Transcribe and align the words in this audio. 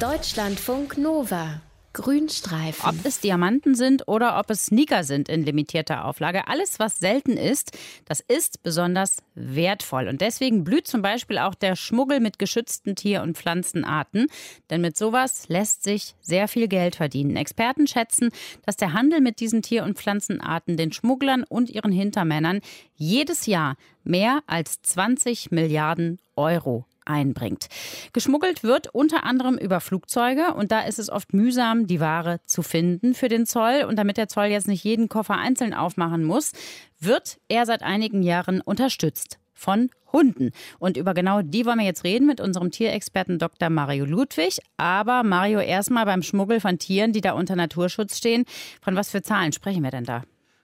Deutschlandfunk 0.00 0.96
Nova. 0.96 1.60
Grünstreifen. 1.92 2.88
Ob 2.88 3.04
es 3.04 3.20
Diamanten 3.20 3.74
sind 3.74 4.08
oder 4.08 4.38
ob 4.38 4.48
es 4.48 4.66
Sneaker 4.66 5.04
sind 5.04 5.28
in 5.28 5.44
limitierter 5.44 6.06
Auflage. 6.06 6.48
Alles, 6.48 6.78
was 6.78 7.00
selten 7.00 7.36
ist, 7.36 7.76
das 8.06 8.20
ist 8.20 8.62
besonders 8.62 9.18
wertvoll. 9.34 10.08
Und 10.08 10.22
deswegen 10.22 10.64
blüht 10.64 10.86
zum 10.86 11.02
Beispiel 11.02 11.36
auch 11.36 11.54
der 11.54 11.76
Schmuggel 11.76 12.20
mit 12.20 12.38
geschützten 12.38 12.96
Tier- 12.96 13.20
und 13.20 13.36
Pflanzenarten. 13.36 14.28
Denn 14.70 14.80
mit 14.80 14.96
sowas 14.96 15.48
lässt 15.48 15.82
sich 15.82 16.14
sehr 16.22 16.48
viel 16.48 16.66
Geld 16.66 16.96
verdienen. 16.96 17.36
Experten 17.36 17.86
schätzen, 17.86 18.30
dass 18.64 18.76
der 18.76 18.94
Handel 18.94 19.20
mit 19.20 19.38
diesen 19.38 19.60
Tier- 19.60 19.84
und 19.84 19.98
Pflanzenarten 19.98 20.78
den 20.78 20.92
Schmugglern 20.92 21.44
und 21.46 21.68
ihren 21.68 21.92
Hintermännern 21.92 22.60
jedes 22.94 23.44
Jahr 23.44 23.76
mehr 24.02 24.40
als 24.46 24.80
20 24.80 25.50
Milliarden 25.50 26.20
Euro 26.36 26.86
einbringt. 27.04 27.68
Geschmuggelt 28.12 28.62
wird 28.62 28.88
unter 28.94 29.24
anderem 29.24 29.56
über 29.56 29.80
Flugzeuge 29.80 30.54
und 30.54 30.72
da 30.72 30.80
ist 30.82 30.98
es 30.98 31.10
oft 31.10 31.32
mühsam, 31.32 31.86
die 31.86 32.00
Ware 32.00 32.40
zu 32.46 32.62
finden 32.62 33.14
für 33.14 33.28
den 33.28 33.46
Zoll. 33.46 33.84
Und 33.88 33.96
damit 33.96 34.16
der 34.16 34.28
Zoll 34.28 34.46
jetzt 34.46 34.68
nicht 34.68 34.84
jeden 34.84 35.08
Koffer 35.08 35.36
einzeln 35.36 35.74
aufmachen 35.74 36.24
muss, 36.24 36.52
wird 36.98 37.38
er 37.48 37.66
seit 37.66 37.82
einigen 37.82 38.22
Jahren 38.22 38.60
unterstützt 38.60 39.38
von 39.54 39.90
Hunden. 40.12 40.50
Und 40.78 40.96
über 40.96 41.14
genau 41.14 41.42
die 41.42 41.66
wollen 41.66 41.78
wir 41.78 41.86
jetzt 41.86 42.04
reden 42.04 42.26
mit 42.26 42.40
unserem 42.40 42.70
Tierexperten 42.70 43.38
Dr. 43.38 43.70
Mario 43.70 44.04
Ludwig. 44.04 44.58
Aber 44.76 45.22
Mario, 45.22 45.60
erstmal 45.60 46.06
beim 46.06 46.22
Schmuggel 46.22 46.60
von 46.60 46.78
Tieren, 46.78 47.12
die 47.12 47.20
da 47.20 47.32
unter 47.32 47.56
Naturschutz 47.56 48.18
stehen. 48.18 48.44
Von 48.80 48.96
was 48.96 49.10
für 49.10 49.22
Zahlen 49.22 49.52
sprechen 49.52 49.82
wir 49.82 49.90
denn 49.90 50.04
da? 50.04 50.22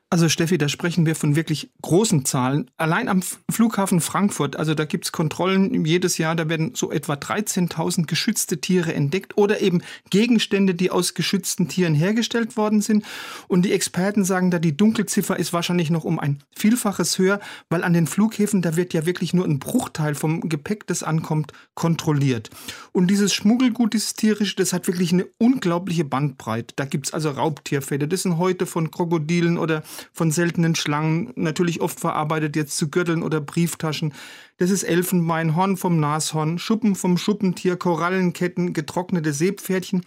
Also 0.08 0.28
Steffi, 0.28 0.56
da 0.56 0.68
sprechen 0.68 1.04
wir 1.04 1.16
von 1.16 1.34
wirklich 1.34 1.68
großen 1.82 2.24
Zahlen. 2.24 2.70
Allein 2.76 3.08
am 3.08 3.22
Flughafen 3.50 4.00
Frankfurt, 4.00 4.54
also 4.54 4.72
da 4.72 4.84
gibt's 4.84 5.10
Kontrollen 5.10 5.84
jedes 5.84 6.16
Jahr, 6.16 6.36
da 6.36 6.48
werden 6.48 6.76
so 6.76 6.92
etwa 6.92 7.14
13.000 7.14 8.06
geschützte 8.06 8.60
Tiere 8.60 8.94
entdeckt 8.94 9.36
oder 9.36 9.60
eben 9.60 9.82
Gegenstände, 10.10 10.76
die 10.76 10.92
aus 10.92 11.14
geschützten 11.14 11.66
Tieren 11.66 11.96
hergestellt 11.96 12.56
worden 12.56 12.82
sind. 12.82 13.04
Und 13.48 13.62
die 13.62 13.72
Experten 13.72 14.24
sagen 14.24 14.52
da, 14.52 14.60
die 14.60 14.76
Dunkelziffer 14.76 15.36
ist 15.36 15.52
wahrscheinlich 15.52 15.90
noch 15.90 16.04
um 16.04 16.20
ein 16.20 16.38
Vielfaches 16.54 17.18
höher, 17.18 17.40
weil 17.68 17.82
an 17.82 17.92
den 17.92 18.06
Flughäfen, 18.06 18.62
da 18.62 18.76
wird 18.76 18.94
ja 18.94 19.06
wirklich 19.06 19.34
nur 19.34 19.44
ein 19.44 19.58
Bruchteil 19.58 20.14
vom 20.14 20.48
Gepäck, 20.48 20.86
das 20.86 21.02
ankommt, 21.02 21.52
kontrolliert. 21.74 22.50
Und 22.92 23.08
dieses 23.08 23.34
Schmuggelgut, 23.34 23.92
dieses 23.92 24.14
tierische, 24.14 24.54
das 24.54 24.72
hat 24.72 24.86
wirklich 24.86 25.12
eine 25.12 25.26
unglaubliche 25.38 26.04
Bandbreite. 26.04 26.74
Da 26.76 26.84
gibt's 26.84 27.12
also 27.12 27.30
Raubtierfälle, 27.30 28.06
das 28.06 28.22
sind 28.22 28.38
heute 28.38 28.66
von 28.66 28.92
Krokodilen 28.92 29.58
oder 29.58 29.82
von 30.12 30.30
seltenen 30.30 30.74
Schlangen, 30.74 31.32
natürlich 31.36 31.80
oft 31.80 32.00
verarbeitet 32.00 32.56
jetzt 32.56 32.76
zu 32.76 32.88
Gürteln 32.90 33.22
oder 33.22 33.40
Brieftaschen. 33.40 34.14
Das 34.58 34.70
ist 34.70 34.82
Elfenbein, 34.82 35.56
Horn 35.56 35.76
vom 35.76 36.00
Nashorn, 36.00 36.58
Schuppen 36.58 36.94
vom 36.94 37.18
Schuppentier, 37.18 37.76
Korallenketten, 37.76 38.72
getrocknete 38.72 39.32
Seepferdchen. 39.32 40.02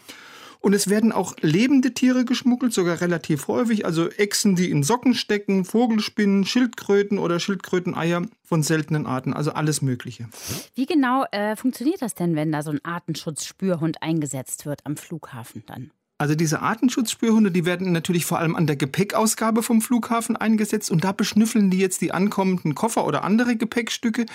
Und 0.62 0.74
es 0.74 0.90
werden 0.90 1.14
auch 1.14 1.36
lebende 1.40 1.94
Tiere 1.94 2.26
geschmuggelt, 2.26 2.74
sogar 2.74 3.00
relativ 3.00 3.48
häufig. 3.48 3.86
Also 3.86 4.10
Echsen, 4.10 4.56
die 4.56 4.70
in 4.70 4.84
Socken 4.84 5.14
stecken, 5.14 5.64
Vogelspinnen, 5.64 6.46
Schildkröten 6.46 7.18
oder 7.18 7.40
Schildkröteneier 7.40 8.24
von 8.44 8.62
seltenen 8.62 9.06
Arten. 9.06 9.34
Also 9.34 9.52
alles 9.52 9.82
Mögliche. 9.82 10.28
Wie 10.76 10.86
genau 10.86 11.24
äh, 11.32 11.56
funktioniert 11.56 12.02
das 12.02 12.14
denn, 12.14 12.36
wenn 12.36 12.52
da 12.52 12.62
so 12.62 12.72
ein 12.72 12.84
Artenschutzspürhund 12.84 14.04
eingesetzt 14.04 14.66
wird 14.66 14.86
am 14.86 14.98
Flughafen 14.98 15.64
dann? 15.66 15.92
Also 16.20 16.36
diese 16.36 16.62
Artenschutzspürhunde, 16.62 17.50
die 17.50 17.64
werden 17.64 17.94
natürlich 17.94 18.26
vor 18.26 18.40
allem 18.40 18.58
an 18.58 18.68
der 18.68 18.76
Gepäckausgabe 18.76 19.64
vom 19.64 19.82
Flughafen 19.82 20.36
eingesetzt 20.36 20.92
und 20.92 21.06
da 21.06 21.14
beschnüffeln 21.14 21.72
die 21.72 21.80
jetzt 21.80 22.02
die 22.02 22.12
ankommenden 22.12 22.76
Koffer 22.76 23.06
oder 23.06 23.24
andere 23.24 23.56
Gepäckstücke. 23.56 24.26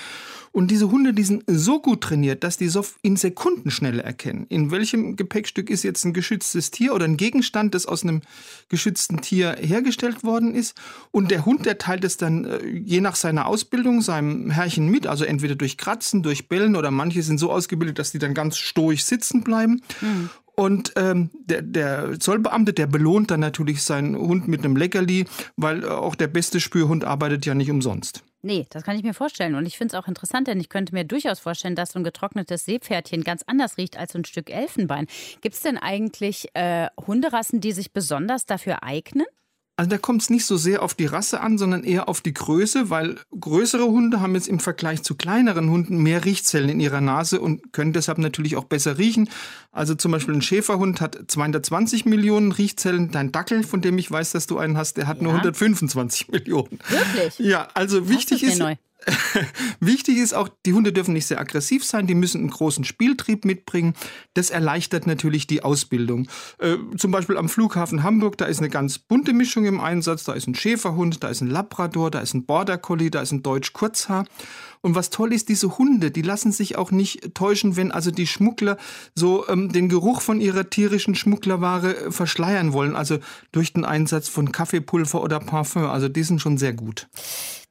Und 0.50 0.70
diese 0.70 0.90
Hunde, 0.90 1.12
die 1.12 1.24
sind 1.24 1.44
so 1.46 1.82
gut 1.82 2.00
trainiert, 2.00 2.42
dass 2.42 2.56
die 2.56 2.68
so 2.68 2.86
in 3.02 3.16
Sekundenschnelle 3.16 4.02
erkennen, 4.02 4.46
in 4.48 4.70
welchem 4.70 5.16
Gepäckstück 5.16 5.68
ist 5.68 5.82
jetzt 5.82 6.04
ein 6.06 6.14
geschütztes 6.14 6.70
Tier 6.70 6.94
oder 6.94 7.04
ein 7.04 7.18
Gegenstand, 7.18 7.74
das 7.74 7.84
aus 7.84 8.02
einem 8.02 8.22
geschützten 8.70 9.20
Tier 9.20 9.56
hergestellt 9.60 10.24
worden 10.24 10.54
ist. 10.54 10.80
Und 11.10 11.30
der 11.30 11.44
Hund, 11.44 11.66
der 11.66 11.76
teilt 11.76 12.04
es 12.04 12.16
dann 12.16 12.46
äh, 12.46 12.66
je 12.66 13.02
nach 13.02 13.16
seiner 13.16 13.46
Ausbildung 13.46 14.00
seinem 14.00 14.50
Herrchen 14.50 14.88
mit, 14.88 15.06
also 15.06 15.24
entweder 15.24 15.54
durch 15.54 15.76
Kratzen, 15.76 16.22
durch 16.22 16.48
Bellen 16.48 16.76
oder 16.76 16.90
manche 16.90 17.22
sind 17.22 17.36
so 17.36 17.52
ausgebildet, 17.52 17.98
dass 17.98 18.12
die 18.12 18.18
dann 18.18 18.32
ganz 18.32 18.56
stoisch 18.56 19.04
sitzen 19.04 19.42
bleiben. 19.42 19.82
Mhm. 20.00 20.30
Und 20.56 20.92
ähm, 20.96 21.30
der, 21.32 21.62
der 21.62 22.20
Zollbeamte, 22.20 22.72
der 22.72 22.86
belohnt 22.86 23.30
dann 23.30 23.40
natürlich 23.40 23.82
seinen 23.82 24.16
Hund 24.16 24.46
mit 24.46 24.64
einem 24.64 24.76
Leckerli, 24.76 25.26
weil 25.56 25.82
äh, 25.82 25.88
auch 25.88 26.14
der 26.14 26.28
beste 26.28 26.60
Spürhund 26.60 27.04
arbeitet 27.04 27.44
ja 27.46 27.54
nicht 27.54 27.70
umsonst. 27.70 28.22
Nee, 28.42 28.66
das 28.68 28.82
kann 28.82 28.96
ich 28.96 29.02
mir 29.02 29.14
vorstellen. 29.14 29.54
Und 29.54 29.64
ich 29.64 29.78
finde 29.78 29.96
es 29.96 30.02
auch 30.02 30.06
interessant, 30.06 30.48
denn 30.48 30.60
ich 30.60 30.68
könnte 30.68 30.94
mir 30.94 31.04
durchaus 31.04 31.40
vorstellen, 31.40 31.74
dass 31.74 31.92
so 31.92 31.98
ein 31.98 32.04
getrocknetes 32.04 32.66
Seepferdchen 32.66 33.24
ganz 33.24 33.42
anders 33.46 33.78
riecht 33.78 33.96
als 33.96 34.12
so 34.12 34.18
ein 34.18 34.26
Stück 34.26 34.50
Elfenbein. 34.50 35.06
Gibt 35.40 35.54
es 35.54 35.62
denn 35.62 35.78
eigentlich 35.78 36.48
äh, 36.52 36.88
Hunderassen, 37.06 37.60
die 37.60 37.72
sich 37.72 37.92
besonders 37.92 38.44
dafür 38.44 38.82
eignen? 38.82 39.26
Also 39.76 39.90
da 39.90 39.98
kommt 39.98 40.22
es 40.22 40.30
nicht 40.30 40.44
so 40.44 40.56
sehr 40.56 40.82
auf 40.82 40.94
die 40.94 41.06
Rasse 41.06 41.40
an, 41.40 41.58
sondern 41.58 41.82
eher 41.82 42.08
auf 42.08 42.20
die 42.20 42.32
Größe, 42.32 42.90
weil 42.90 43.16
größere 43.38 43.84
Hunde 43.84 44.20
haben 44.20 44.36
jetzt 44.36 44.46
im 44.46 44.60
Vergleich 44.60 45.02
zu 45.02 45.16
kleineren 45.16 45.68
Hunden 45.68 46.00
mehr 46.00 46.24
Riechzellen 46.24 46.68
in 46.68 46.78
ihrer 46.78 47.00
Nase 47.00 47.40
und 47.40 47.72
können 47.72 47.92
deshalb 47.92 48.18
natürlich 48.18 48.54
auch 48.54 48.64
besser 48.64 48.98
riechen. 48.98 49.28
Also 49.72 49.96
zum 49.96 50.12
Beispiel 50.12 50.34
ein 50.34 50.42
Schäferhund 50.42 51.00
hat 51.00 51.18
220 51.26 52.04
Millionen 52.04 52.52
Riechzellen. 52.52 53.10
Dein 53.10 53.32
Dackel, 53.32 53.64
von 53.64 53.80
dem 53.80 53.98
ich 53.98 54.08
weiß, 54.08 54.30
dass 54.30 54.46
du 54.46 54.58
einen 54.58 54.76
hast, 54.76 54.96
der 54.96 55.08
hat 55.08 55.16
ja. 55.16 55.24
nur 55.24 55.32
125 55.32 56.28
Millionen. 56.28 56.78
Wirklich? 56.88 57.40
Ja, 57.40 57.66
also 57.74 58.08
wichtig 58.08 58.44
ist, 58.44 58.58
neu. 58.58 58.76
Wichtig 59.80 60.18
ist 60.18 60.34
auch, 60.34 60.48
die 60.66 60.72
Hunde 60.72 60.92
dürfen 60.92 61.12
nicht 61.12 61.26
sehr 61.26 61.40
aggressiv 61.40 61.84
sein, 61.84 62.06
die 62.06 62.14
müssen 62.14 62.40
einen 62.40 62.50
großen 62.50 62.84
Spieltrieb 62.84 63.44
mitbringen. 63.44 63.94
Das 64.34 64.50
erleichtert 64.50 65.06
natürlich 65.06 65.46
die 65.46 65.62
Ausbildung. 65.62 66.28
Äh, 66.58 66.76
zum 66.96 67.10
Beispiel 67.10 67.36
am 67.36 67.48
Flughafen 67.48 68.02
Hamburg, 68.02 68.38
da 68.38 68.46
ist 68.46 68.58
eine 68.58 68.70
ganz 68.70 68.98
bunte 68.98 69.32
Mischung 69.32 69.64
im 69.64 69.80
Einsatz. 69.80 70.24
Da 70.24 70.32
ist 70.32 70.46
ein 70.46 70.54
Schäferhund, 70.54 71.22
da 71.22 71.28
ist 71.28 71.40
ein 71.40 71.50
Labrador, 71.50 72.10
da 72.10 72.20
ist 72.20 72.34
ein 72.34 72.46
Border 72.46 72.78
Collie, 72.78 73.10
da 73.10 73.20
ist 73.20 73.32
ein 73.32 73.42
Deutsch 73.42 73.72
Kurzhaar. 73.72 74.24
Und 74.84 74.94
was 74.94 75.08
toll 75.08 75.32
ist, 75.32 75.48
diese 75.48 75.78
Hunde, 75.78 76.10
die 76.10 76.20
lassen 76.20 76.52
sich 76.52 76.76
auch 76.76 76.90
nicht 76.90 77.34
täuschen, 77.34 77.74
wenn 77.74 77.90
also 77.90 78.10
die 78.10 78.26
Schmuggler 78.26 78.76
so 79.14 79.48
ähm, 79.48 79.72
den 79.72 79.88
Geruch 79.88 80.20
von 80.20 80.42
ihrer 80.42 80.68
tierischen 80.68 81.14
Schmugglerware 81.14 81.96
äh, 81.96 82.10
verschleiern 82.12 82.74
wollen. 82.74 82.94
Also 82.94 83.16
durch 83.50 83.72
den 83.72 83.86
Einsatz 83.86 84.28
von 84.28 84.52
Kaffeepulver 84.52 85.22
oder 85.22 85.40
Parfum. 85.40 85.86
Also 85.86 86.10
die 86.10 86.22
sind 86.22 86.42
schon 86.42 86.58
sehr 86.58 86.74
gut. 86.74 87.08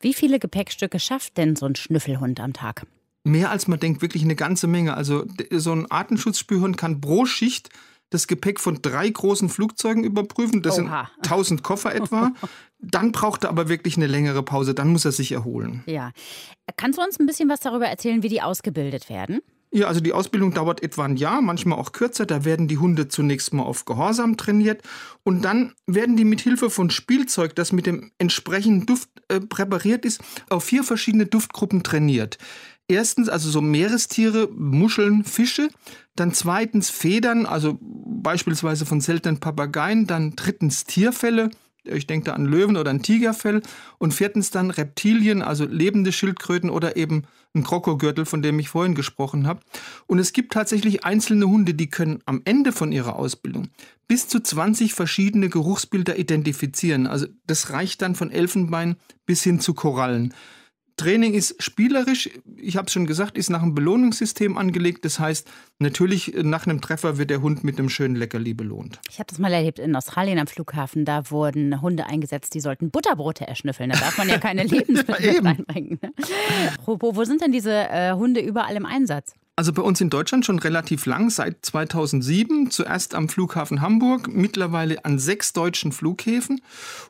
Wie 0.01 0.15
viele 0.15 0.39
Gepäckstücke 0.39 0.99
schafft 0.99 1.37
denn 1.37 1.55
so 1.55 1.67
ein 1.67 1.75
Schnüffelhund 1.75 2.39
am 2.39 2.53
Tag? 2.53 2.87
Mehr 3.23 3.51
als 3.51 3.67
man 3.67 3.79
denkt, 3.79 4.01
wirklich 4.01 4.23
eine 4.23 4.35
ganze 4.35 4.65
Menge. 4.65 4.97
Also 4.97 5.25
so 5.51 5.71
ein 5.71 5.91
Artenschutzspürhund 5.91 6.77
kann 6.77 6.99
pro 6.99 7.27
Schicht 7.27 7.69
das 8.13 8.27
Gepäck 8.27 8.59
von 8.59 8.81
drei 8.81 9.09
großen 9.09 9.49
Flugzeugen 9.49 10.03
überprüfen. 10.03 10.61
Das 10.61 10.79
Oha. 10.79 11.09
sind 11.15 11.25
1000 11.25 11.63
Koffer 11.63 11.95
etwa. 11.95 12.31
Dann 12.79 13.11
braucht 13.11 13.45
er 13.45 13.49
aber 13.49 13.69
wirklich 13.69 13.97
eine 13.97 14.07
längere 14.07 14.43
Pause. 14.43 14.73
Dann 14.73 14.89
muss 14.89 15.05
er 15.05 15.11
sich 15.11 15.31
erholen. 15.31 15.83
Ja. 15.85 16.11
Kannst 16.77 16.99
du 16.99 17.03
uns 17.03 17.19
ein 17.19 17.25
bisschen 17.25 17.49
was 17.49 17.61
darüber 17.61 17.87
erzählen, 17.87 18.23
wie 18.23 18.29
die 18.29 18.41
ausgebildet 18.41 19.09
werden? 19.09 19.41
Ja, 19.75 19.87
also 19.87 20.01
die 20.01 20.13
Ausbildung 20.13 20.53
dauert 20.53 20.83
etwa 20.83 21.03
ein 21.03 21.15
Jahr, 21.15 21.41
manchmal 21.41 21.79
auch 21.79 21.93
kürzer. 21.93 22.27
Da 22.27 22.45
werden 22.45 22.67
die 22.67 22.77
Hunde 22.77 23.07
zunächst 23.07 23.53
mal 23.55 23.63
auf 23.63 23.85
Gehorsam 23.85 24.37
trainiert 24.37 24.83
und 25.23 25.41
dann 25.41 25.73
werden 25.87 26.15
die 26.15 26.25
mit 26.25 26.41
Hilfe 26.41 26.69
von 26.69 26.91
Spielzeug, 26.91 27.55
das 27.55 27.71
mit 27.71 27.87
dem 27.87 28.11
entsprechenden 28.19 28.85
Duft 28.85 29.09
äh, 29.29 29.39
präpariert 29.39 30.05
ist, 30.05 30.21
auf 30.49 30.65
vier 30.65 30.83
verschiedene 30.83 31.25
Duftgruppen 31.25 31.81
trainiert. 31.81 32.37
Erstens 32.87 33.29
also 33.29 33.49
so 33.49 33.61
Meerestiere, 33.61 34.47
Muscheln, 34.51 35.23
Fische. 35.23 35.69
Dann 36.15 36.33
zweitens 36.33 36.91
Federn, 36.91 37.47
also 37.47 37.79
beispielsweise 38.23 38.85
von 38.85 39.01
seltenen 39.01 39.39
Papageien. 39.39 40.07
Dann 40.07 40.35
drittens 40.35 40.85
Tierfälle, 40.85 41.51
ich 41.83 42.07
denke 42.07 42.25
da 42.25 42.33
an 42.33 42.45
Löwen 42.45 42.77
oder 42.77 42.89
ein 42.89 43.03
Tigerfell. 43.03 43.61
Und 43.99 44.13
viertens 44.13 44.49
dann 44.49 44.71
Reptilien, 44.71 45.41
also 45.41 45.65
lebende 45.65 46.11
Schildkröten 46.11 46.69
oder 46.69 46.95
eben 46.95 47.23
ein 47.55 47.63
Krokogürtel, 47.63 48.25
von 48.25 48.41
dem 48.41 48.57
ich 48.57 48.69
vorhin 48.69 48.95
gesprochen 48.95 49.45
habe. 49.45 49.59
Und 50.07 50.17
es 50.17 50.33
gibt 50.33 50.53
tatsächlich 50.53 51.05
einzelne 51.05 51.45
Hunde, 51.45 51.75
die 51.75 51.89
können 51.89 52.19
am 52.25 52.41
Ende 52.45 52.71
von 52.71 52.91
ihrer 52.91 53.15
Ausbildung 53.15 53.69
bis 54.07 54.27
zu 54.27 54.39
20 54.41 54.93
verschiedene 54.93 55.49
Geruchsbilder 55.49 56.17
identifizieren. 56.17 57.07
Also 57.07 57.27
das 57.47 57.71
reicht 57.71 58.01
dann 58.01 58.15
von 58.15 58.31
Elfenbein 58.31 58.95
bis 59.25 59.43
hin 59.43 59.59
zu 59.59 59.73
Korallen. 59.73 60.33
Training 61.03 61.33
ist 61.33 61.61
spielerisch, 61.61 62.29
ich 62.55 62.77
habe 62.77 62.87
es 62.87 62.93
schon 62.93 63.05
gesagt, 63.05 63.37
ist 63.37 63.49
nach 63.49 63.61
einem 63.61 63.75
Belohnungssystem 63.75 64.57
angelegt. 64.57 65.03
Das 65.03 65.19
heißt, 65.19 65.49
natürlich 65.79 66.33
äh, 66.33 66.43
nach 66.43 66.65
einem 66.65 66.79
Treffer 66.79 67.17
wird 67.17 67.29
der 67.29 67.41
Hund 67.41 67.65
mit 67.65 67.77
einem 67.77 67.89
schönen 67.89 68.15
Leckerli 68.15 68.53
belohnt. 68.53 69.01
Ich 69.09 69.19
habe 69.19 69.27
das 69.27 69.37
mal 69.37 69.51
erlebt 69.51 69.79
in 69.79 69.93
Australien 69.97 70.39
am 70.39 70.47
Flughafen. 70.47 71.03
Da 71.03 71.29
wurden 71.29 71.81
Hunde 71.81 72.05
eingesetzt, 72.05 72.53
die 72.53 72.61
sollten 72.61 72.89
Butterbrote 72.89 73.45
erschnüffeln. 73.45 73.89
Da 73.89 73.99
darf 73.99 74.17
man 74.17 74.29
ja 74.29 74.37
keine 74.37 74.63
Lebensmittel 74.63 75.35
ja, 75.35 75.41
reinbringen. 75.41 75.99
Ne? 76.01 76.13
Wo 76.85 77.23
sind 77.25 77.41
denn 77.41 77.51
diese 77.51 77.71
äh, 77.71 78.13
Hunde 78.13 78.39
überall 78.39 78.77
im 78.77 78.85
Einsatz? 78.85 79.33
Also 79.55 79.71
bei 79.71 79.83
uns 79.83 80.01
in 80.01 80.09
Deutschland 80.09 80.47
schon 80.47 80.57
relativ 80.57 81.05
lang, 81.05 81.29
seit 81.29 81.63
2007. 81.63 82.71
Zuerst 82.71 83.13
am 83.13 83.29
Flughafen 83.29 83.81
Hamburg, 83.81 84.27
mittlerweile 84.33 85.05
an 85.05 85.19
sechs 85.19 85.53
deutschen 85.53 85.91
Flughäfen. 85.91 86.61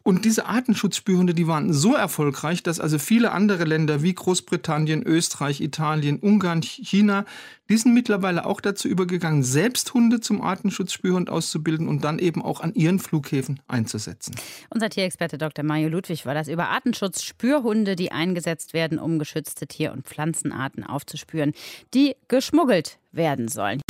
Und 0.03 0.25
diese 0.25 0.45
Artenschutzspürhunde, 0.45 1.33
die 1.33 1.47
waren 1.47 1.71
so 1.71 1.95
erfolgreich, 1.95 2.61
dass 2.61 2.81
also 2.81 2.99
viele 2.99 3.31
andere 3.31 3.63
Länder 3.63 4.03
wie 4.03 4.13
Großbritannien, 4.13 5.03
Österreich, 5.03 5.61
Italien, 5.61 6.19
Ungarn, 6.19 6.61
China 6.61 7.25
Die 7.69 7.77
sind 7.77 7.93
mittlerweile 7.93 8.45
auch 8.45 8.59
dazu 8.59 8.89
übergegangen, 8.89 9.41
selbst 9.41 9.93
Hunde 9.93 10.19
zum 10.19 10.41
Artenschutzspürhund 10.41 11.29
auszubilden 11.29 11.87
und 11.87 12.03
dann 12.03 12.19
eben 12.19 12.41
auch 12.41 12.59
an 12.59 12.73
ihren 12.73 12.99
Flughäfen 12.99 13.61
einzusetzen. 13.67 14.35
Unser 14.69 14.89
Tierexperte 14.89 15.37
Dr. 15.37 15.63
Mario 15.63 15.87
Ludwig 15.87 16.25
war 16.25 16.33
das 16.33 16.49
über 16.49 16.69
Artenschutzspürhunde, 16.69 17.95
die 17.95 18.11
eingesetzt 18.11 18.73
werden, 18.73 18.99
um 18.99 19.17
geschützte 19.17 19.65
Tier- 19.65 19.93
und 19.93 20.05
Pflanzenarten 20.05 20.83
aufzuspüren, 20.83 21.53
die 21.93 22.15
geschmuggelt 22.27 22.99
werden 23.13 23.47
sollen. 23.47 23.81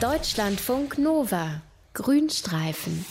Deutschlandfunk 0.00 0.98
Nova 0.98 1.62
Grünstreifen 1.94 3.04